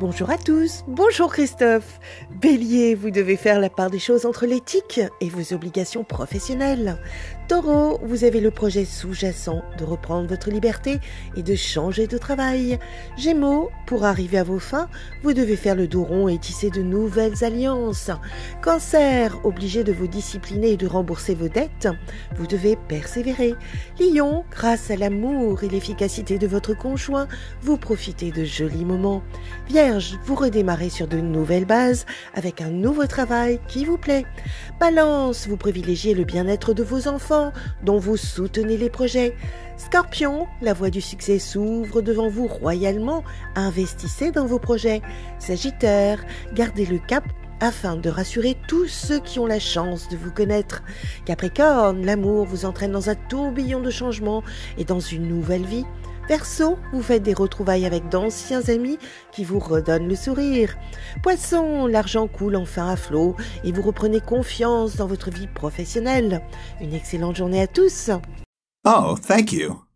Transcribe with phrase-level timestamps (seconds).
[0.00, 1.98] Bonjour à tous, bonjour Christophe.
[2.40, 6.98] Bélier, vous devez faire la part des choses entre l'éthique et vos obligations professionnelles.
[7.48, 11.00] Taureau, vous avez le projet sous-jacent de reprendre votre liberté
[11.34, 12.78] et de changer de travail.
[13.16, 14.88] Gémeaux, pour arriver à vos fins,
[15.24, 18.12] vous devez faire le dos rond et tisser de nouvelles alliances.
[18.62, 21.88] Cancer, obligé de vous discipliner et de rembourser vos dettes,
[22.36, 23.54] vous devez persévérer.
[23.98, 27.26] Lion, grâce à l'amour et l'efficacité de votre conjoint,
[27.62, 29.22] vous profitez de jolis moments
[30.24, 34.26] vous redémarrez sur de nouvelles bases avec un nouveau travail qui vous plaît.
[34.80, 37.52] Balance, vous privilégiez le bien-être de vos enfants
[37.84, 39.34] dont vous soutenez les projets.
[39.76, 43.22] Scorpion, la voie du succès s'ouvre devant vous royalement,
[43.54, 45.00] investissez dans vos projets.
[45.38, 47.24] Sagittaire, gardez le cap
[47.60, 50.82] afin de rassurer tous ceux qui ont la chance de vous connaître.
[51.24, 54.42] Capricorne, l'amour vous entraîne dans un tourbillon de changements
[54.76, 55.84] et dans une nouvelle vie.
[56.28, 58.98] Verseau, vous faites des retrouvailles avec d'anciens amis
[59.32, 60.76] qui vous redonnent le sourire.
[61.22, 66.42] Poisson, l'argent coule enfin à flot et vous reprenez confiance dans votre vie professionnelle.
[66.82, 68.10] Une excellente journée à tous.
[68.84, 69.87] Oh, thank you.